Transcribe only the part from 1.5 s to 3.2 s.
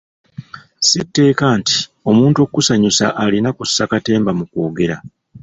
nti omuntu okusanyusa